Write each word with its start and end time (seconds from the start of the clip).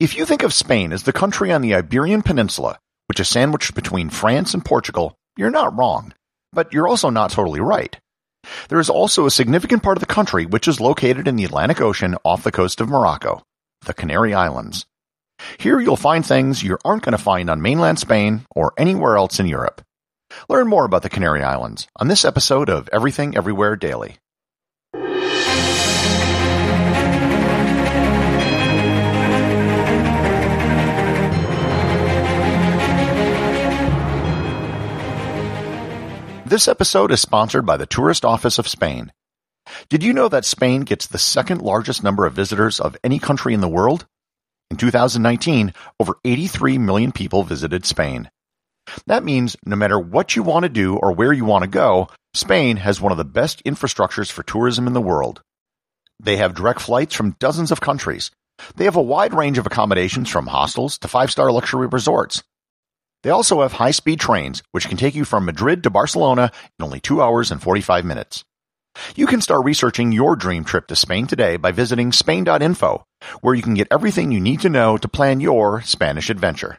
If 0.00 0.16
you 0.16 0.24
think 0.24 0.42
of 0.42 0.52
Spain 0.52 0.92
as 0.92 1.04
the 1.04 1.12
country 1.12 1.52
on 1.52 1.62
the 1.62 1.76
Iberian 1.76 2.22
Peninsula, 2.22 2.80
which 3.06 3.20
is 3.20 3.28
sandwiched 3.28 3.76
between 3.76 4.10
France 4.10 4.52
and 4.52 4.64
Portugal, 4.64 5.14
you're 5.36 5.52
not 5.52 5.76
wrong. 5.76 6.12
But 6.52 6.72
you're 6.72 6.88
also 6.88 7.10
not 7.10 7.30
totally 7.30 7.60
right. 7.60 7.96
There 8.68 8.80
is 8.80 8.90
also 8.90 9.24
a 9.24 9.30
significant 9.30 9.84
part 9.84 9.96
of 9.96 10.00
the 10.00 10.12
country 10.12 10.46
which 10.46 10.66
is 10.66 10.80
located 10.80 11.28
in 11.28 11.36
the 11.36 11.44
Atlantic 11.44 11.80
Ocean 11.80 12.16
off 12.24 12.42
the 12.42 12.50
coast 12.50 12.80
of 12.80 12.88
Morocco, 12.88 13.42
the 13.86 13.94
Canary 13.94 14.34
Islands. 14.34 14.84
Here 15.58 15.78
you'll 15.78 15.96
find 15.96 16.26
things 16.26 16.62
you 16.62 16.76
aren't 16.84 17.04
going 17.04 17.16
to 17.16 17.18
find 17.18 17.48
on 17.48 17.62
mainland 17.62 18.00
Spain 18.00 18.46
or 18.50 18.72
anywhere 18.76 19.16
else 19.16 19.38
in 19.38 19.46
Europe. 19.46 19.80
Learn 20.48 20.66
more 20.66 20.84
about 20.84 21.02
the 21.02 21.08
Canary 21.08 21.44
Islands 21.44 21.86
on 22.00 22.08
this 22.08 22.24
episode 22.24 22.68
of 22.68 22.88
Everything 22.92 23.36
Everywhere 23.36 23.76
Daily. 23.76 24.16
This 36.54 36.68
episode 36.68 37.10
is 37.10 37.20
sponsored 37.20 37.66
by 37.66 37.76
the 37.76 37.84
Tourist 37.84 38.24
Office 38.24 38.60
of 38.60 38.68
Spain. 38.68 39.12
Did 39.88 40.04
you 40.04 40.12
know 40.12 40.28
that 40.28 40.44
Spain 40.44 40.82
gets 40.82 41.08
the 41.08 41.18
second 41.18 41.60
largest 41.60 42.04
number 42.04 42.26
of 42.26 42.32
visitors 42.32 42.78
of 42.78 42.96
any 43.02 43.18
country 43.18 43.54
in 43.54 43.60
the 43.60 43.66
world? 43.66 44.06
In 44.70 44.76
2019, 44.76 45.74
over 45.98 46.14
83 46.24 46.78
million 46.78 47.10
people 47.10 47.42
visited 47.42 47.84
Spain. 47.84 48.30
That 49.08 49.24
means 49.24 49.56
no 49.66 49.74
matter 49.74 49.98
what 49.98 50.36
you 50.36 50.44
want 50.44 50.62
to 50.62 50.68
do 50.68 50.94
or 50.94 51.10
where 51.10 51.32
you 51.32 51.44
want 51.44 51.64
to 51.64 51.68
go, 51.68 52.06
Spain 52.34 52.76
has 52.76 53.00
one 53.00 53.10
of 53.10 53.18
the 53.18 53.24
best 53.24 53.64
infrastructures 53.64 54.30
for 54.30 54.44
tourism 54.44 54.86
in 54.86 54.92
the 54.92 55.00
world. 55.00 55.42
They 56.20 56.36
have 56.36 56.54
direct 56.54 56.80
flights 56.80 57.16
from 57.16 57.34
dozens 57.40 57.72
of 57.72 57.80
countries. 57.80 58.30
They 58.76 58.84
have 58.84 58.94
a 58.94 59.02
wide 59.02 59.34
range 59.34 59.58
of 59.58 59.66
accommodations 59.66 60.30
from 60.30 60.46
hostels 60.46 60.98
to 60.98 61.08
five-star 61.08 61.50
luxury 61.50 61.88
resorts. 61.88 62.44
They 63.24 63.30
also 63.30 63.62
have 63.62 63.72
high-speed 63.72 64.20
trains, 64.20 64.62
which 64.72 64.86
can 64.86 64.98
take 64.98 65.14
you 65.14 65.24
from 65.24 65.46
Madrid 65.46 65.82
to 65.82 65.90
Barcelona 65.90 66.52
in 66.78 66.84
only 66.84 67.00
2 67.00 67.22
hours 67.22 67.50
and 67.50 67.60
45 67.60 68.04
minutes. 68.04 68.44
You 69.16 69.26
can 69.26 69.40
start 69.40 69.64
researching 69.64 70.12
your 70.12 70.36
dream 70.36 70.62
trip 70.62 70.86
to 70.88 70.94
Spain 70.94 71.26
today 71.26 71.56
by 71.56 71.72
visiting 71.72 72.12
Spain.info, 72.12 73.02
where 73.40 73.54
you 73.54 73.62
can 73.62 73.72
get 73.72 73.88
everything 73.90 74.30
you 74.30 74.40
need 74.40 74.60
to 74.60 74.68
know 74.68 74.98
to 74.98 75.08
plan 75.08 75.40
your 75.40 75.80
Spanish 75.80 76.28
adventure. 76.28 76.78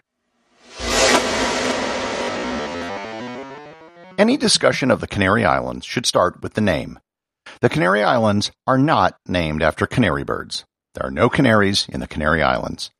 Any 4.20 4.38
discussion 4.38 4.92
of 4.92 5.02
the 5.02 5.08
Canary 5.08 5.44
Islands 5.44 5.84
should 5.84 6.06
start 6.06 6.44
with 6.44 6.54
the 6.54 6.62
name. 6.62 7.00
The 7.62 7.70
Canary 7.70 8.04
Islands 8.04 8.52
are 8.68 8.78
not 8.78 9.18
named 9.28 9.64
after 9.64 9.88
canary 9.88 10.24
birds. 10.24 10.64
There 10.94 11.08
are 11.08 11.12
no 11.12 11.28
canaries 11.28 11.88
in 11.90 12.02
the 12.02 12.08
Canary 12.08 12.44
Islands. 12.44 12.92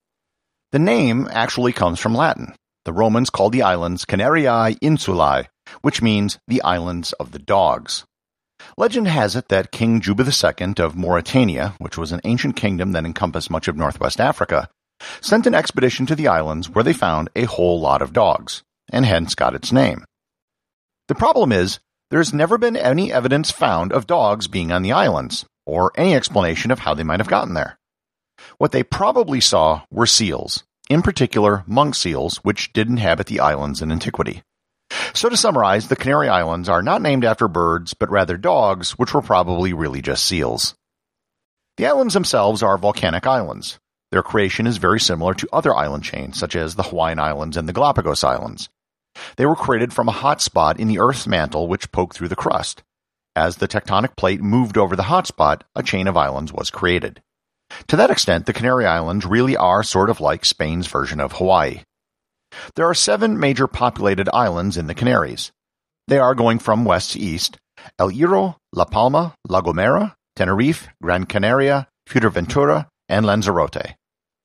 The 0.72 0.80
name 0.80 1.28
actually 1.32 1.74
comes 1.74 2.00
from 2.00 2.16
Latin. 2.16 2.56
The 2.86 2.94
Romans 2.94 3.32
called 3.32 3.52
the 3.52 3.64
islands 3.64 4.06
Canariae 4.06 4.80
Insulae, 4.80 5.48
which 5.82 6.04
means 6.04 6.38
the 6.48 6.62
islands 6.62 7.14
of 7.14 7.32
the 7.32 7.40
dogs. 7.40 8.06
Legend 8.78 9.08
has 9.08 9.36
it 9.36 9.50
that 9.50 9.72
King 9.72 10.02
Juba 10.02 10.24
II 10.24 10.76
of 10.78 10.96
Mauritania, 10.96 11.74
which 11.80 11.98
was 11.98 12.12
an 12.12 12.22
ancient 12.24 12.56
kingdom 12.56 12.92
that 12.92 13.06
encompassed 13.06 13.50
much 13.50 13.68
of 13.68 13.76
northwest 13.76 14.22
Africa, 14.22 14.70
sent 15.20 15.48
an 15.48 15.56
expedition 15.56 16.06
to 16.06 16.16
the 16.16 16.28
islands 16.28 16.70
where 16.70 16.84
they 16.84 16.94
found 16.94 17.30
a 17.36 17.46
whole 17.46 17.80
lot 17.80 18.04
of 18.04 18.14
dogs, 18.14 18.62
and 18.92 19.04
hence 19.04 19.34
got 19.34 19.56
its 19.56 19.72
name. 19.72 20.06
The 21.08 21.16
problem 21.16 21.52
is, 21.52 21.80
there 22.12 22.20
has 22.20 22.34
never 22.34 22.58
been 22.60 22.78
any 22.78 23.12
evidence 23.12 23.50
found 23.50 23.92
of 23.92 24.06
dogs 24.06 24.48
being 24.48 24.72
on 24.72 24.84
the 24.84 24.92
islands, 24.92 25.46
or 25.66 25.92
any 25.96 26.16
explanation 26.16 26.70
of 26.70 26.80
how 26.80 26.94
they 26.94 27.04
might 27.04 27.20
have 27.20 27.28
gotten 27.28 27.56
there. 27.56 27.80
What 28.60 28.72
they 28.72 28.84
probably 28.84 29.42
saw 29.42 29.82
were 29.90 30.06
seals, 30.06 30.64
in 30.90 31.02
particular 31.02 31.64
monk 31.68 31.96
seals, 31.96 32.38
which 32.38 32.74
did 32.74 32.88
inhabit 32.88 33.28
the 33.28 33.40
islands 33.40 33.82
in 33.82 33.92
antiquity. 33.92 34.44
So 35.14 35.30
to 35.30 35.38
summarize, 35.38 35.88
the 35.88 35.96
Canary 35.96 36.30
Islands 36.30 36.70
are 36.70 36.82
not 36.82 37.02
named 37.02 37.26
after 37.26 37.48
birds, 37.48 37.94
but 37.94 38.10
rather 38.12 38.38
dogs, 38.38 38.92
which 38.92 39.14
were 39.14 39.22
probably 39.22 39.74
really 39.74 40.02
just 40.02 40.26
seals. 40.26 40.76
The 41.78 41.88
islands 41.88 42.14
themselves 42.14 42.64
are 42.64 42.78
volcanic 42.78 43.26
islands. 43.26 43.80
Their 44.12 44.24
creation 44.24 44.68
is 44.68 44.78
very 44.78 45.00
similar 45.00 45.34
to 45.34 45.50
other 45.52 45.76
island 45.76 46.04
chains, 46.04 46.38
such 46.40 46.56
as 46.56 46.76
the 46.76 46.84
Hawaiian 46.84 47.20
Islands 47.20 47.58
and 47.58 47.68
the 47.68 47.74
Galapagos 47.74 48.24
Islands. 48.24 48.70
They 49.38 49.46
were 49.46 49.56
created 49.56 49.94
from 49.94 50.08
a 50.08 50.14
hot 50.14 50.42
spot 50.42 50.80
in 50.80 50.88
the 50.88 51.00
Earth's 51.00 51.28
mantle 51.28 51.68
which 51.68 51.92
poked 51.92 52.16
through 52.16 52.30
the 52.30 52.36
crust. 52.36 52.84
As 53.36 53.58
the 53.58 53.68
tectonic 53.68 54.16
plate 54.16 54.42
moved 54.42 54.78
over 54.78 54.96
the 54.96 55.04
hot 55.04 55.28
spot, 55.28 55.66
a 55.76 55.84
chain 55.84 56.08
of 56.08 56.16
islands 56.16 56.54
was 56.54 56.70
created. 56.70 57.22
To 57.88 57.96
that 57.96 58.12
extent, 58.12 58.46
the 58.46 58.54
Canary 58.54 58.86
Islands 58.86 59.26
really 59.26 59.58
are 59.58 59.84
sort 59.84 60.10
of 60.10 60.20
like 60.20 60.46
Spain's 60.46 60.88
version 60.88 61.20
of 61.20 61.34
Hawaii. 61.34 61.82
There 62.76 62.88
are 62.88 62.94
seven 62.94 63.40
major 63.40 63.68
populated 63.68 64.30
islands 64.34 64.78
in 64.78 64.88
the 64.88 64.96
Canaries. 64.96 65.52
They 66.08 66.20
are 66.20 66.36
going 66.36 66.60
from 66.60 66.86
west 66.86 67.12
to 67.12 67.20
east 67.20 67.58
El 68.00 68.12
Hierro, 68.12 68.56
La 68.74 68.86
Palma, 68.86 69.36
La 69.48 69.62
Gomera, 69.62 70.16
Tenerife, 70.36 70.88
Gran 71.02 71.26
Canaria, 71.26 71.88
Fuerteventura, 72.08 72.88
and 73.10 73.26
Lanzarote. 73.26 73.96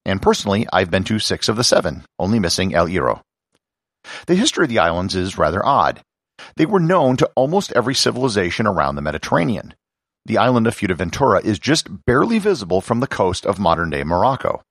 And 0.04 0.20
personally, 0.20 0.66
I've 0.72 0.90
been 0.90 1.04
to 1.04 1.18
six 1.18 1.48
of 1.48 1.56
the 1.56 1.64
seven, 1.64 2.04
only 2.18 2.38
missing 2.38 2.74
El 2.74 2.88
Hierro. 2.88 3.22
The 4.26 4.34
history 4.34 4.64
of 4.64 4.70
the 4.70 4.78
islands 4.78 5.14
is 5.14 5.38
rather 5.38 5.64
odd. 5.64 6.00
They 6.56 6.66
were 6.66 6.80
known 6.80 7.16
to 7.18 7.30
almost 7.36 7.72
every 7.72 7.94
civilization 7.94 8.66
around 8.66 8.96
the 8.96 9.02
Mediterranean 9.02 9.74
the 10.26 10.38
island 10.38 10.66
of 10.66 10.76
Fuerteventura 10.76 11.44
is 11.44 11.58
just 11.58 12.04
barely 12.06 12.38
visible 12.38 12.80
from 12.80 13.00
the 13.00 13.06
coast 13.06 13.46
of 13.46 13.58
modern-day 13.58 14.04
Morocco. 14.04 14.62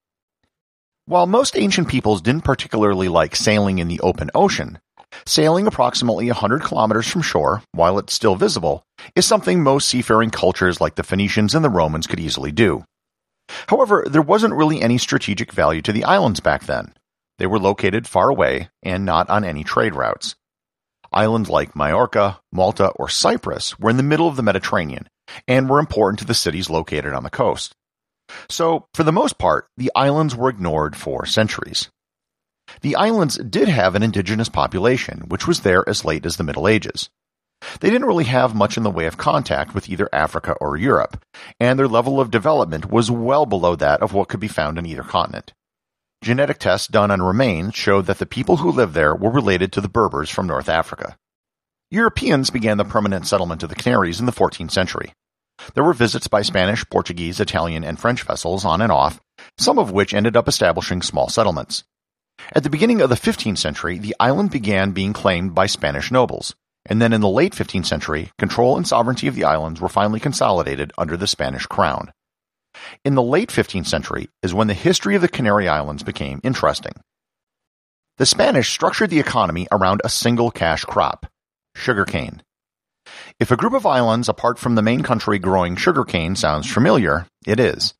While 1.05 1.25
most 1.25 1.57
ancient 1.57 1.87
peoples 1.87 2.21
didn't 2.21 2.43
particularly 2.43 3.07
like 3.07 3.35
sailing 3.35 3.79
in 3.79 3.87
the 3.87 3.99
open 4.01 4.29
ocean, 4.35 4.79
sailing 5.25 5.65
approximately 5.65 6.27
100 6.27 6.61
kilometers 6.61 7.07
from 7.07 7.23
shore, 7.23 7.63
while 7.71 7.97
it's 7.97 8.13
still 8.13 8.35
visible, 8.35 8.83
is 9.15 9.25
something 9.25 9.63
most 9.63 9.87
seafaring 9.87 10.29
cultures 10.29 10.79
like 10.79 10.95
the 10.95 11.03
Phoenicians 11.03 11.55
and 11.55 11.65
the 11.65 11.69
Romans 11.69 12.05
could 12.05 12.19
easily 12.19 12.51
do. 12.51 12.83
However, 13.67 14.05
there 14.07 14.21
wasn't 14.21 14.53
really 14.53 14.81
any 14.81 14.99
strategic 14.99 15.51
value 15.51 15.81
to 15.81 15.91
the 15.91 16.03
islands 16.03 16.39
back 16.39 16.65
then. 16.65 16.93
They 17.39 17.47
were 17.47 17.59
located 17.59 18.07
far 18.07 18.29
away 18.29 18.69
and 18.83 19.05
not 19.05 19.29
on 19.29 19.43
any 19.43 19.63
trade 19.63 19.95
routes. 19.95 20.35
Islands 21.11 21.49
like 21.49 21.75
Majorca, 21.75 22.39
Malta, 22.51 22.89
or 22.89 23.09
Cyprus 23.09 23.79
were 23.79 23.89
in 23.89 23.97
the 23.97 24.03
middle 24.03 24.27
of 24.27 24.35
the 24.35 24.43
Mediterranean 24.43 25.07
and 25.47 25.69
were 25.69 25.79
important 25.79 26.19
to 26.19 26.25
the 26.25 26.33
cities 26.33 26.69
located 26.69 27.13
on 27.13 27.23
the 27.23 27.29
coast. 27.29 27.75
So, 28.49 28.87
for 28.93 29.03
the 29.03 29.11
most 29.11 29.37
part, 29.37 29.67
the 29.77 29.91
islands 29.95 30.35
were 30.35 30.49
ignored 30.49 30.95
for 30.95 31.25
centuries. 31.25 31.89
The 32.81 32.95
islands 32.95 33.37
did 33.37 33.67
have 33.67 33.95
an 33.95 34.03
indigenous 34.03 34.49
population, 34.49 35.21
which 35.27 35.47
was 35.47 35.61
there 35.61 35.87
as 35.87 36.05
late 36.05 36.25
as 36.25 36.37
the 36.37 36.43
Middle 36.43 36.67
Ages. 36.67 37.09
They 37.81 37.89
didn't 37.89 38.07
really 38.07 38.25
have 38.25 38.55
much 38.55 38.77
in 38.77 38.83
the 38.83 38.91
way 38.91 39.05
of 39.05 39.17
contact 39.17 39.73
with 39.73 39.89
either 39.89 40.07
Africa 40.13 40.53
or 40.61 40.77
Europe, 40.77 41.23
and 41.59 41.77
their 41.77 41.87
level 41.87 42.21
of 42.21 42.31
development 42.31 42.89
was 42.89 43.11
well 43.11 43.45
below 43.45 43.75
that 43.75 44.01
of 44.01 44.13
what 44.13 44.29
could 44.29 44.39
be 44.39 44.47
found 44.47 44.77
in 44.77 44.85
either 44.85 45.03
continent. 45.03 45.53
Genetic 46.21 46.59
tests 46.59 46.87
done 46.87 47.11
on 47.11 47.21
remains 47.21 47.75
showed 47.75 48.05
that 48.05 48.19
the 48.19 48.25
people 48.25 48.57
who 48.57 48.71
lived 48.71 48.93
there 48.93 49.15
were 49.15 49.29
related 49.29 49.71
to 49.73 49.81
the 49.81 49.89
Berbers 49.89 50.29
from 50.29 50.47
North 50.47 50.69
Africa. 50.69 51.17
Europeans 51.91 52.51
began 52.51 52.77
the 52.77 52.85
permanent 52.85 53.25
settlement 53.25 53.63
of 53.63 53.69
the 53.69 53.75
Canaries 53.75 54.19
in 54.19 54.27
the 54.27 54.31
14th 54.31 54.69
century. 54.69 55.11
There 55.73 55.83
were 55.83 55.93
visits 55.93 56.27
by 56.27 56.43
Spanish, 56.43 56.87
Portuguese, 56.87 57.39
Italian, 57.39 57.83
and 57.83 57.99
French 57.99 58.21
vessels 58.21 58.63
on 58.63 58.79
and 58.81 58.91
off, 58.91 59.19
some 59.57 59.79
of 59.79 59.89
which 59.89 60.13
ended 60.13 60.37
up 60.37 60.47
establishing 60.47 61.01
small 61.01 61.29
settlements. 61.29 61.83
At 62.53 62.61
the 62.61 62.69
beginning 62.69 63.01
of 63.01 63.09
the 63.09 63.15
15th 63.15 63.57
century, 63.57 63.97
the 63.97 64.15
island 64.19 64.51
began 64.51 64.91
being 64.91 65.13
claimed 65.13 65.55
by 65.55 65.65
Spanish 65.65 66.11
nobles, 66.11 66.53
and 66.85 67.01
then 67.01 67.11
in 67.11 67.21
the 67.21 67.27
late 67.27 67.53
15th 67.53 67.87
century, 67.87 68.29
control 68.37 68.77
and 68.77 68.87
sovereignty 68.87 69.27
of 69.27 69.33
the 69.33 69.45
islands 69.45 69.81
were 69.81 69.89
finally 69.89 70.19
consolidated 70.19 70.93
under 70.95 71.17
the 71.17 71.25
Spanish 71.25 71.65
crown. 71.65 72.11
In 73.03 73.15
the 73.15 73.23
late 73.23 73.49
15th 73.49 73.87
century 73.87 74.29
is 74.43 74.53
when 74.53 74.67
the 74.67 74.75
history 74.75 75.15
of 75.15 75.23
the 75.23 75.27
Canary 75.27 75.67
Islands 75.67 76.03
became 76.03 76.39
interesting. 76.43 76.93
The 78.17 78.27
Spanish 78.27 78.69
structured 78.69 79.09
the 79.09 79.19
economy 79.19 79.67
around 79.71 80.01
a 80.03 80.09
single 80.09 80.51
cash 80.51 80.85
crop, 80.85 81.25
sugarcane. 81.75 82.41
If 83.39 83.51
a 83.51 83.57
group 83.57 83.73
of 83.73 83.85
islands 83.85 84.29
apart 84.29 84.59
from 84.59 84.75
the 84.75 84.81
main 84.81 85.01
country 85.01 85.39
growing 85.39 85.75
sugarcane 85.75 86.35
sounds 86.35 86.71
familiar, 86.71 87.25
it 87.45 87.59
is. 87.59 87.93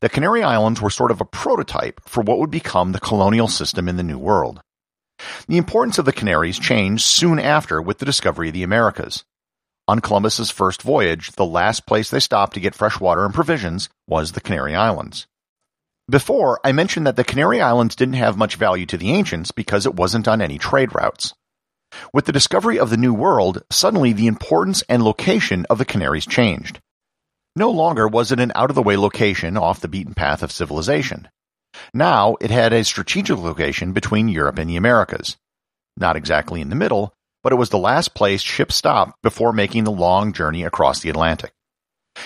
The 0.00 0.08
Canary 0.08 0.42
Islands 0.42 0.80
were 0.80 0.90
sort 0.90 1.10
of 1.10 1.20
a 1.20 1.24
prototype 1.24 2.00
for 2.06 2.22
what 2.22 2.38
would 2.38 2.50
become 2.50 2.92
the 2.92 3.00
colonial 3.00 3.48
system 3.48 3.88
in 3.88 3.96
the 3.96 4.02
New 4.02 4.18
World. 4.18 4.60
The 5.48 5.56
importance 5.56 5.98
of 5.98 6.04
the 6.04 6.12
Canaries 6.12 6.58
changed 6.58 7.04
soon 7.04 7.38
after 7.38 7.80
with 7.80 7.98
the 7.98 8.06
discovery 8.06 8.48
of 8.48 8.54
the 8.54 8.62
Americas. 8.62 9.24
On 9.88 10.00
Columbus's 10.00 10.50
first 10.50 10.82
voyage, 10.82 11.32
the 11.32 11.44
last 11.44 11.86
place 11.86 12.10
they 12.10 12.20
stopped 12.20 12.54
to 12.54 12.60
get 12.60 12.74
fresh 12.74 13.00
water 13.00 13.24
and 13.24 13.34
provisions 13.34 13.88
was 14.06 14.32
the 14.32 14.40
Canary 14.40 14.74
Islands. 14.74 15.26
Before, 16.08 16.60
I 16.64 16.72
mentioned 16.72 17.06
that 17.06 17.16
the 17.16 17.24
Canary 17.24 17.60
Islands 17.60 17.96
didn't 17.96 18.14
have 18.14 18.36
much 18.36 18.56
value 18.56 18.86
to 18.86 18.96
the 18.96 19.12
ancients 19.12 19.50
because 19.50 19.86
it 19.86 19.94
wasn't 19.94 20.28
on 20.28 20.40
any 20.40 20.58
trade 20.58 20.94
routes. 20.94 21.34
With 22.12 22.26
the 22.26 22.32
discovery 22.32 22.78
of 22.78 22.90
the 22.90 22.96
New 22.96 23.14
World, 23.14 23.62
suddenly 23.70 24.12
the 24.12 24.26
importance 24.26 24.82
and 24.88 25.02
location 25.02 25.66
of 25.70 25.78
the 25.78 25.84
Canaries 25.84 26.26
changed. 26.26 26.80
No 27.56 27.70
longer 27.70 28.06
was 28.06 28.32
it 28.32 28.40
an 28.40 28.52
out 28.54 28.70
of 28.70 28.76
the 28.76 28.82
way 28.82 28.96
location 28.96 29.56
off 29.56 29.80
the 29.80 29.88
beaten 29.88 30.14
path 30.14 30.42
of 30.42 30.52
civilization. 30.52 31.28
Now 31.92 32.36
it 32.40 32.50
had 32.50 32.72
a 32.72 32.84
strategic 32.84 33.38
location 33.38 33.92
between 33.92 34.28
Europe 34.28 34.58
and 34.58 34.68
the 34.68 34.76
Americas. 34.76 35.36
Not 35.96 36.16
exactly 36.16 36.60
in 36.60 36.68
the 36.68 36.76
middle, 36.76 37.12
but 37.42 37.52
it 37.52 37.56
was 37.56 37.70
the 37.70 37.78
last 37.78 38.14
place 38.14 38.42
ships 38.42 38.74
stopped 38.76 39.20
before 39.22 39.52
making 39.52 39.84
the 39.84 39.90
long 39.90 40.32
journey 40.32 40.64
across 40.64 41.00
the 41.00 41.10
Atlantic. 41.10 41.52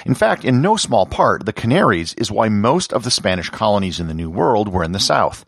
In 0.06 0.14
fact, 0.14 0.44
in 0.44 0.62
no 0.62 0.76
small 0.76 1.06
part, 1.06 1.44
the 1.46 1.52
Canaries 1.52 2.14
is 2.14 2.30
why 2.30 2.48
most 2.48 2.92
of 2.92 3.04
the 3.04 3.10
Spanish 3.10 3.50
colonies 3.50 4.00
in 4.00 4.08
the 4.08 4.14
New 4.14 4.30
World 4.30 4.68
were 4.68 4.84
in 4.84 4.92
the 4.92 5.00
south. 5.00 5.44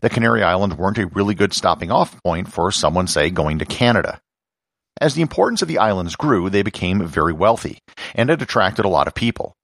The 0.00 0.10
Canary 0.10 0.42
Islands 0.42 0.76
weren't 0.76 0.98
a 0.98 1.06
really 1.06 1.34
good 1.34 1.52
stopping 1.52 1.90
off 1.90 2.22
point 2.22 2.52
for 2.52 2.70
someone, 2.70 3.06
say, 3.06 3.30
going 3.30 3.58
to 3.58 3.64
Canada. 3.64 4.20
As 5.00 5.14
the 5.14 5.22
importance 5.22 5.62
of 5.62 5.68
the 5.68 5.78
islands 5.78 6.16
grew, 6.16 6.50
they 6.50 6.62
became 6.62 7.06
very 7.06 7.32
wealthy, 7.32 7.78
and 8.14 8.30
it 8.30 8.42
attracted 8.42 8.84
a 8.84 8.88
lot 8.88 9.06
of 9.06 9.14
people. 9.14 9.54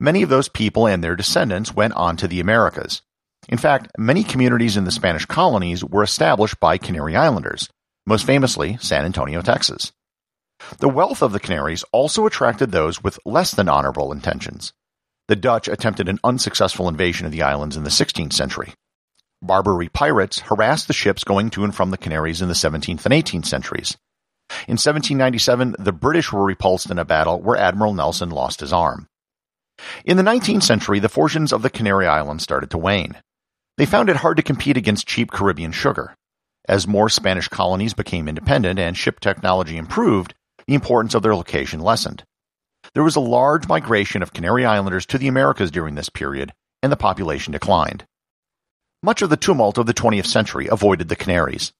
Many 0.00 0.22
of 0.22 0.28
those 0.28 0.48
people 0.48 0.86
and 0.86 1.02
their 1.02 1.16
descendants 1.16 1.74
went 1.74 1.94
on 1.94 2.16
to 2.18 2.28
the 2.28 2.40
Americas. 2.40 3.02
In 3.48 3.58
fact, 3.58 3.88
many 3.98 4.22
communities 4.22 4.76
in 4.76 4.84
the 4.84 4.92
Spanish 4.92 5.26
colonies 5.26 5.84
were 5.84 6.02
established 6.02 6.60
by 6.60 6.78
Canary 6.78 7.16
Islanders, 7.16 7.68
most 8.06 8.24
famously 8.24 8.76
San 8.80 9.04
Antonio, 9.04 9.42
Texas. 9.42 9.92
The 10.78 10.88
wealth 10.88 11.22
of 11.22 11.32
the 11.32 11.40
Canaries 11.40 11.84
also 11.92 12.26
attracted 12.26 12.70
those 12.70 13.02
with 13.02 13.18
less 13.24 13.52
than 13.52 13.68
honorable 13.68 14.12
intentions. 14.12 14.72
The 15.28 15.36
Dutch 15.36 15.66
attempted 15.66 16.08
an 16.08 16.20
unsuccessful 16.22 16.88
invasion 16.88 17.26
of 17.26 17.32
the 17.32 17.42
islands 17.42 17.76
in 17.76 17.84
the 17.84 17.90
16th 17.90 18.32
century. 18.32 18.74
Barbary 19.42 19.88
pirates 19.88 20.38
harassed 20.38 20.86
the 20.86 20.94
ships 20.94 21.24
going 21.24 21.50
to 21.50 21.64
and 21.64 21.74
from 21.74 21.90
the 21.90 21.98
Canaries 21.98 22.40
in 22.40 22.48
the 22.48 22.54
17th 22.54 23.04
and 23.04 23.12
18th 23.12 23.46
centuries. 23.46 23.98
In 24.68 24.78
1797, 24.78 25.76
the 25.78 25.92
British 25.92 26.32
were 26.32 26.44
repulsed 26.44 26.90
in 26.90 26.98
a 26.98 27.04
battle 27.04 27.40
where 27.40 27.56
Admiral 27.56 27.92
Nelson 27.92 28.30
lost 28.30 28.60
his 28.60 28.72
arm. 28.72 29.08
In 30.04 30.16
the 30.16 30.22
19th 30.22 30.62
century, 30.62 31.00
the 31.00 31.08
fortunes 31.08 31.52
of 31.52 31.62
the 31.62 31.70
Canary 31.70 32.06
Islands 32.06 32.44
started 32.44 32.70
to 32.70 32.78
wane. 32.78 33.16
They 33.78 33.86
found 33.86 34.08
it 34.08 34.16
hard 34.16 34.36
to 34.36 34.42
compete 34.44 34.76
against 34.76 35.08
cheap 35.08 35.32
Caribbean 35.32 35.72
sugar. 35.72 36.14
As 36.68 36.86
more 36.86 37.08
Spanish 37.08 37.48
colonies 37.48 37.94
became 37.94 38.28
independent 38.28 38.78
and 38.78 38.96
ship 38.96 39.18
technology 39.18 39.76
improved, 39.76 40.34
the 40.68 40.74
importance 40.74 41.14
of 41.14 41.22
their 41.22 41.34
location 41.34 41.80
lessened. 41.80 42.22
There 42.94 43.02
was 43.02 43.16
a 43.16 43.20
large 43.20 43.66
migration 43.66 44.22
of 44.22 44.32
Canary 44.32 44.64
Islanders 44.64 45.06
to 45.06 45.18
the 45.18 45.28
Americas 45.28 45.72
during 45.72 45.96
this 45.96 46.10
period, 46.10 46.52
and 46.82 46.92
the 46.92 46.96
population 46.96 47.52
declined. 47.52 48.04
Much 49.04 49.20
of 49.20 49.30
the 49.30 49.36
tumult 49.36 49.78
of 49.78 49.86
the 49.86 49.94
20th 49.94 50.26
century 50.26 50.68
avoided 50.70 51.08
the 51.08 51.16
Canaries. 51.16 51.72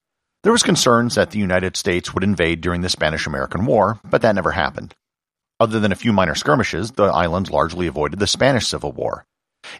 There 0.42 0.50
was 0.50 0.64
concerns 0.64 1.14
that 1.14 1.30
the 1.30 1.38
United 1.38 1.76
States 1.76 2.12
would 2.12 2.24
invade 2.24 2.60
during 2.60 2.80
the 2.80 2.88
Spanish-American 2.88 3.64
War, 3.64 4.00
but 4.02 4.22
that 4.22 4.34
never 4.34 4.50
happened. 4.50 4.92
Other 5.60 5.78
than 5.78 5.92
a 5.92 5.96
few 5.96 6.12
minor 6.12 6.34
skirmishes, 6.34 6.90
the 6.90 7.04
islands 7.04 7.48
largely 7.48 7.86
avoided 7.86 8.18
the 8.18 8.26
Spanish 8.26 8.66
Civil 8.66 8.90
War. 8.90 9.24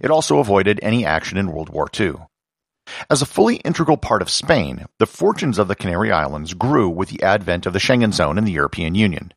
It 0.00 0.08
also 0.08 0.38
avoided 0.38 0.78
any 0.84 1.04
action 1.04 1.36
in 1.36 1.50
World 1.50 1.68
War 1.68 1.88
II. 1.98 2.14
As 3.10 3.22
a 3.22 3.26
fully 3.26 3.56
integral 3.56 3.96
part 3.96 4.22
of 4.22 4.30
Spain, 4.30 4.86
the 5.00 5.06
fortunes 5.06 5.58
of 5.58 5.66
the 5.66 5.74
Canary 5.74 6.12
Islands 6.12 6.54
grew 6.54 6.88
with 6.88 7.08
the 7.08 7.24
advent 7.24 7.66
of 7.66 7.72
the 7.72 7.80
Schengen 7.80 8.12
zone 8.12 8.38
and 8.38 8.46
the 8.46 8.52
European 8.52 8.94
Union. 8.94 9.34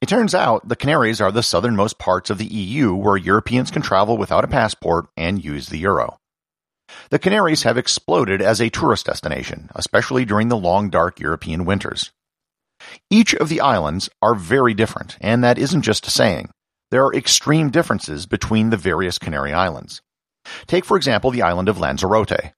It 0.00 0.08
turns 0.08 0.36
out 0.36 0.68
the 0.68 0.76
Canaries 0.76 1.20
are 1.20 1.32
the 1.32 1.42
southernmost 1.42 1.98
parts 1.98 2.30
of 2.30 2.38
the 2.38 2.46
EU 2.46 2.94
where 2.94 3.16
Europeans 3.16 3.72
can 3.72 3.82
travel 3.82 4.16
without 4.16 4.44
a 4.44 4.48
passport 4.48 5.08
and 5.16 5.44
use 5.44 5.68
the 5.68 5.78
euro. 5.78 6.20
The 7.10 7.18
Canaries 7.18 7.62
have 7.64 7.78
exploded 7.78 8.40
as 8.40 8.60
a 8.60 8.70
tourist 8.70 9.06
destination, 9.06 9.70
especially 9.74 10.24
during 10.24 10.48
the 10.48 10.56
long 10.56 10.90
dark 10.90 11.20
European 11.20 11.64
winters. 11.64 12.10
Each 13.10 13.34
of 13.34 13.48
the 13.48 13.60
islands 13.60 14.08
are 14.22 14.34
very 14.34 14.74
different, 14.74 15.16
and 15.20 15.44
that 15.44 15.58
isn't 15.58 15.82
just 15.82 16.06
a 16.06 16.10
saying. 16.10 16.50
There 16.90 17.04
are 17.04 17.14
extreme 17.14 17.70
differences 17.70 18.26
between 18.26 18.70
the 18.70 18.76
various 18.76 19.18
Canary 19.18 19.52
Islands. 19.52 20.00
Take, 20.66 20.84
for 20.84 20.96
example, 20.96 21.30
the 21.30 21.42
island 21.42 21.68
of 21.68 21.78
Lanzarote. 21.78 22.52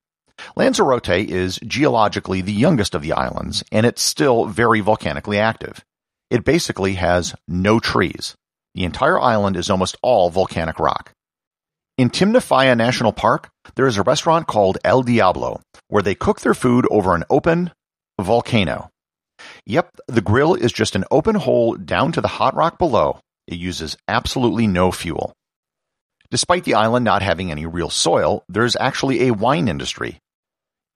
Lanzarote 0.56 1.08
is 1.08 1.58
geologically 1.66 2.40
the 2.40 2.52
youngest 2.52 2.94
of 2.94 3.02
the 3.02 3.12
islands, 3.12 3.62
and 3.70 3.84
it's 3.84 4.02
still 4.02 4.46
very 4.46 4.80
volcanically 4.80 5.38
active. 5.38 5.84
It 6.30 6.44
basically 6.44 6.94
has 6.94 7.34
no 7.46 7.78
trees. 7.78 8.36
The 8.74 8.84
entire 8.84 9.20
island 9.20 9.56
is 9.56 9.68
almost 9.68 9.96
all 10.02 10.30
volcanic 10.30 10.78
rock. 10.78 11.12
In 11.98 12.08
Timanfaya 12.08 12.74
National 12.74 13.12
Park, 13.12 13.50
there 13.74 13.86
is 13.86 13.98
a 13.98 14.02
restaurant 14.02 14.46
called 14.46 14.78
El 14.82 15.02
Diablo, 15.02 15.60
where 15.88 16.02
they 16.02 16.14
cook 16.14 16.40
their 16.40 16.54
food 16.54 16.86
over 16.90 17.14
an 17.14 17.24
open 17.28 17.70
volcano. 18.18 18.88
Yep, 19.66 19.96
the 20.08 20.22
grill 20.22 20.54
is 20.54 20.72
just 20.72 20.96
an 20.96 21.04
open 21.10 21.34
hole 21.34 21.74
down 21.74 22.12
to 22.12 22.22
the 22.22 22.28
hot 22.28 22.54
rock 22.54 22.78
below. 22.78 23.20
It 23.46 23.58
uses 23.58 23.98
absolutely 24.08 24.66
no 24.66 24.90
fuel. 24.90 25.34
Despite 26.30 26.64
the 26.64 26.74
island 26.74 27.04
not 27.04 27.20
having 27.20 27.50
any 27.50 27.66
real 27.66 27.90
soil, 27.90 28.42
there's 28.48 28.76
actually 28.76 29.28
a 29.28 29.34
wine 29.34 29.68
industry. 29.68 30.18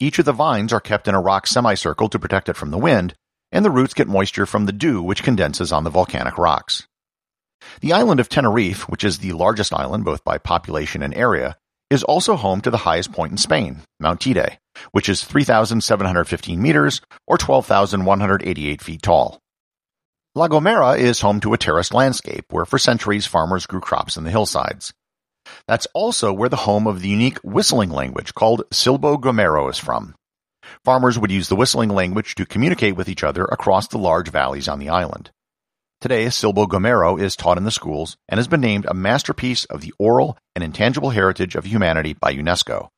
Each 0.01 0.19
of 0.19 0.25
the 0.25 0.33
vines 0.33 0.73
are 0.73 0.81
kept 0.81 1.09
in 1.09 1.15
a 1.15 1.21
rock 1.21 1.47
semicircle 1.47 2.09
to 2.09 2.19
protect 2.19 2.49
it 2.49 2.57
from 2.57 2.71
the 2.71 2.79
wind, 2.79 3.13
and 3.53 3.63
the 3.63 3.71
roots 3.71 3.93
get 3.93 4.09
moisture 4.09 4.47
from 4.47 4.65
the 4.65 4.73
dew 4.73 5.03
which 5.03 5.23
condenses 5.23 5.73
on 5.73 5.85
the 5.85 5.91
volcanic 5.91 6.39
rocks. 6.39 6.87
The 7.81 7.93
island 7.93 8.21
of 8.21 8.29
Tenerife, 8.29 8.89
which 8.89 9.05
is 9.05 9.19
the 9.19 9.33
largest 9.33 9.73
island 9.73 10.05
both 10.05 10.25
by 10.25 10.39
population 10.39 11.03
and 11.03 11.15
area, 11.15 11.57
is 11.91 12.03
also 12.03 12.37
home 12.37 12.61
to 12.63 12.71
the 12.71 12.79
highest 12.79 13.13
point 13.13 13.33
in 13.33 13.39
Spain, 13.39 13.83
Mount 14.01 14.21
Teide, 14.21 14.59
which 14.93 15.09
is 15.09 15.25
3,715 15.25 16.61
meters 16.61 17.01
or 17.27 17.39
12,188 17.39 18.83
feet 18.83 19.03
tall. 19.03 19.41
La 20.35 20.49
Gomera 20.49 20.99
is 20.99 21.21
home 21.21 21.41
to 21.41 21.55
a 21.55 21.59
terraced 21.59 21.95
landscape 21.95 22.45
where 22.51 22.67
for 22.67 22.79
centuries 22.79 23.25
farmers 23.25 23.67
grew 23.67 23.81
crops 23.81 24.17
in 24.17 24.25
the 24.25 24.31
hillsides. 24.31 24.93
That's 25.67 25.87
also 25.95 26.33
where 26.33 26.49
the 26.49 26.57
home 26.57 26.87
of 26.87 27.01
the 27.01 27.09
unique 27.09 27.39
whistling 27.39 27.91
language 27.91 28.35
called 28.35 28.65
Silbo 28.71 29.19
Gomero 29.19 29.71
is 29.71 29.79
from. 29.79 30.15
Farmers 30.85 31.19
would 31.19 31.31
use 31.31 31.49
the 31.49 31.57
whistling 31.57 31.91
language 31.91 32.35
to 32.35 32.45
communicate 32.45 32.97
with 32.97 33.09
each 33.09 33.25
other 33.25 33.45
across 33.45 33.89
the 33.89 33.99
large 33.99 34.29
valleys 34.29 34.69
on 34.69 34.79
the 34.79 34.89
island. 34.89 35.31
Today, 36.07 36.27
Silbo 36.27 36.69
Gomero 36.69 37.21
is 37.21 37.35
taught 37.35 37.59
in 37.59 37.65
the 37.65 37.73
schools 37.73 38.17
and 38.29 38.39
has 38.39 38.47
been 38.47 38.61
named 38.61 38.87
a 38.87 38.95
masterpiece 38.95 39.65
of 39.65 39.81
the 39.81 39.93
oral 39.99 40.39
and 40.55 40.63
intangible 40.63 41.11
heritage 41.11 41.57
of 41.57 41.65
humanity 41.65 42.13
by 42.13 42.33
UNESCO. 42.33 42.91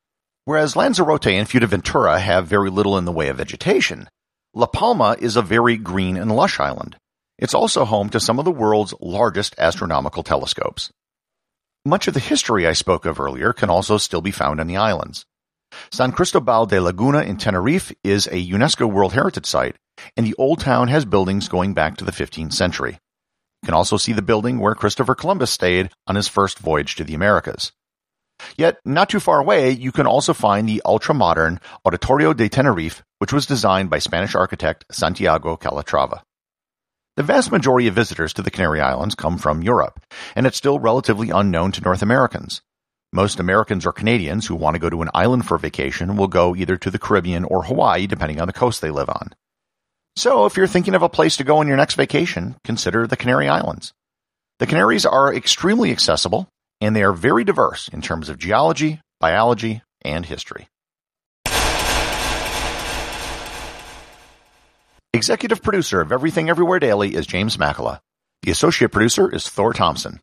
Whereas 0.44 0.76
Lanzarote 0.76 1.28
and 1.28 1.48
Fuerteventura 1.48 2.20
have 2.20 2.46
very 2.46 2.68
little 2.68 2.98
in 2.98 3.06
the 3.06 3.12
way 3.12 3.28
of 3.28 3.38
vegetation, 3.38 4.10
La 4.52 4.66
Palma 4.66 5.16
is 5.18 5.36
a 5.36 5.40
very 5.40 5.78
green 5.78 6.18
and 6.18 6.36
lush 6.36 6.60
island. 6.60 6.98
It's 7.38 7.54
also 7.54 7.86
home 7.86 8.10
to 8.10 8.20
some 8.20 8.38
of 8.38 8.44
the 8.44 8.50
world's 8.50 8.92
largest 9.00 9.54
astronomical 9.56 10.22
telescopes. 10.22 10.92
Much 11.86 12.08
of 12.08 12.12
the 12.12 12.20
history 12.20 12.66
I 12.66 12.74
spoke 12.74 13.06
of 13.06 13.18
earlier 13.18 13.54
can 13.54 13.70
also 13.70 13.96
still 13.96 14.20
be 14.20 14.32
found 14.32 14.60
on 14.60 14.66
the 14.66 14.76
islands. 14.76 15.24
San 15.90 16.12
Cristobal 16.12 16.66
de 16.66 16.78
Laguna 16.78 17.22
in 17.22 17.38
Tenerife 17.38 17.90
is 18.04 18.26
a 18.26 18.50
UNESCO 18.50 18.84
World 18.92 19.14
Heritage 19.14 19.46
Site 19.46 19.76
and 20.16 20.26
the 20.26 20.34
old 20.38 20.60
town 20.60 20.88
has 20.88 21.04
buildings 21.04 21.48
going 21.48 21.74
back 21.74 21.96
to 21.96 22.04
the 22.04 22.12
15th 22.12 22.52
century. 22.52 22.98
You 23.62 23.66
can 23.66 23.74
also 23.74 23.96
see 23.96 24.12
the 24.12 24.22
building 24.22 24.58
where 24.58 24.74
Christopher 24.74 25.14
Columbus 25.14 25.50
stayed 25.50 25.90
on 26.06 26.16
his 26.16 26.28
first 26.28 26.58
voyage 26.58 26.96
to 26.96 27.04
the 27.04 27.14
Americas. 27.14 27.72
Yet, 28.56 28.78
not 28.84 29.08
too 29.08 29.20
far 29.20 29.40
away, 29.40 29.72
you 29.72 29.90
can 29.90 30.06
also 30.06 30.32
find 30.32 30.68
the 30.68 30.82
ultra-modern 30.84 31.60
Auditorio 31.84 32.36
de 32.36 32.48
Tenerife, 32.48 33.02
which 33.18 33.32
was 33.32 33.46
designed 33.46 33.90
by 33.90 33.98
Spanish 33.98 34.34
architect 34.34 34.84
Santiago 34.92 35.56
Calatrava. 35.56 36.22
The 37.16 37.24
vast 37.24 37.50
majority 37.50 37.88
of 37.88 37.94
visitors 37.94 38.32
to 38.34 38.42
the 38.42 38.50
Canary 38.50 38.80
Islands 38.80 39.16
come 39.16 39.38
from 39.38 39.62
Europe, 39.62 40.00
and 40.36 40.46
it's 40.46 40.56
still 40.56 40.78
relatively 40.78 41.30
unknown 41.30 41.72
to 41.72 41.80
North 41.80 42.00
Americans. 42.00 42.62
Most 43.12 43.40
Americans 43.40 43.86
or 43.86 43.92
Canadians 43.92 44.46
who 44.46 44.54
want 44.54 44.74
to 44.74 44.80
go 44.80 44.90
to 44.90 45.02
an 45.02 45.10
island 45.14 45.46
for 45.46 45.58
vacation 45.58 46.16
will 46.16 46.28
go 46.28 46.54
either 46.54 46.76
to 46.76 46.90
the 46.90 46.98
Caribbean 46.98 47.42
or 47.42 47.64
Hawaii, 47.64 48.06
depending 48.06 48.40
on 48.40 48.46
the 48.46 48.52
coast 48.52 48.80
they 48.80 48.90
live 48.90 49.08
on. 49.08 49.34
So 50.18 50.46
if 50.46 50.56
you're 50.56 50.66
thinking 50.66 50.96
of 50.96 51.02
a 51.02 51.08
place 51.08 51.36
to 51.36 51.44
go 51.44 51.58
on 51.58 51.68
your 51.68 51.76
next 51.76 51.94
vacation, 51.94 52.56
consider 52.64 53.06
the 53.06 53.16
Canary 53.16 53.48
Islands. 53.48 53.92
The 54.58 54.66
Canaries 54.66 55.06
are 55.06 55.32
extremely 55.32 55.92
accessible 55.92 56.48
and 56.80 56.96
they 56.96 57.04
are 57.04 57.12
very 57.12 57.44
diverse 57.44 57.86
in 57.86 58.02
terms 58.02 58.28
of 58.28 58.36
geology, 58.36 59.00
biology, 59.20 59.80
and 60.02 60.26
history. 60.26 60.66
Executive 65.14 65.62
producer 65.62 66.00
of 66.00 66.10
Everything 66.10 66.50
Everywhere 66.50 66.80
Daily 66.80 67.14
is 67.14 67.24
James 67.24 67.56
Makala. 67.56 68.00
The 68.42 68.50
associate 68.50 68.90
producer 68.90 69.32
is 69.32 69.48
Thor 69.48 69.72
Thompson. 69.72 70.18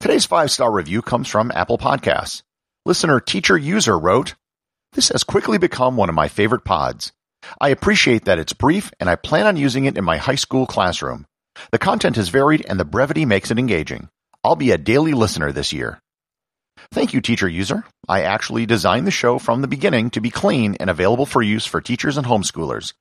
Today's 0.00 0.26
five 0.26 0.50
star 0.50 0.72
review 0.72 1.02
comes 1.02 1.28
from 1.28 1.52
Apple 1.54 1.78
Podcasts. 1.78 2.42
Listener 2.84 3.20
Teacher 3.20 3.56
User 3.56 3.96
wrote, 3.96 4.34
This 4.94 5.10
has 5.10 5.22
quickly 5.22 5.58
become 5.58 5.96
one 5.96 6.08
of 6.08 6.16
my 6.16 6.26
favorite 6.26 6.64
pods. 6.64 7.12
I 7.60 7.68
appreciate 7.68 8.24
that 8.24 8.38
it's 8.38 8.52
brief 8.52 8.90
and 9.00 9.08
I 9.08 9.16
plan 9.16 9.46
on 9.46 9.56
using 9.56 9.84
it 9.84 9.96
in 9.96 10.04
my 10.04 10.16
high 10.16 10.34
school 10.34 10.66
classroom. 10.66 11.26
The 11.70 11.78
content 11.78 12.18
is 12.18 12.28
varied 12.28 12.64
and 12.68 12.78
the 12.78 12.84
brevity 12.84 13.24
makes 13.24 13.50
it 13.50 13.58
engaging. 13.58 14.08
I'll 14.42 14.56
be 14.56 14.72
a 14.72 14.78
daily 14.78 15.12
listener 15.12 15.52
this 15.52 15.72
year. 15.72 16.00
Thank 16.90 17.14
you, 17.14 17.20
teacher 17.20 17.48
user. 17.48 17.84
I 18.08 18.22
actually 18.22 18.66
designed 18.66 19.06
the 19.06 19.10
show 19.10 19.38
from 19.38 19.62
the 19.62 19.68
beginning 19.68 20.10
to 20.10 20.20
be 20.20 20.30
clean 20.30 20.76
and 20.80 20.90
available 20.90 21.26
for 21.26 21.42
use 21.42 21.64
for 21.64 21.80
teachers 21.80 22.16
and 22.16 22.26
homeschoolers. 22.26 22.92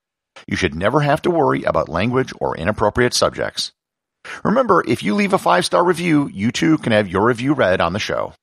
You 0.47 0.55
should 0.55 0.75
never 0.75 1.01
have 1.01 1.21
to 1.23 1.31
worry 1.31 1.63
about 1.63 1.89
language 1.89 2.33
or 2.39 2.57
inappropriate 2.57 3.13
subjects. 3.13 3.71
Remember, 4.43 4.83
if 4.87 5.03
you 5.03 5.15
leave 5.15 5.33
a 5.33 5.37
five 5.37 5.65
star 5.65 5.83
review, 5.83 6.29
you 6.33 6.51
too 6.51 6.77
can 6.77 6.91
have 6.91 7.09
your 7.09 7.25
review 7.25 7.53
read 7.53 7.81
on 7.81 7.93
the 7.93 7.99
show. 7.99 8.33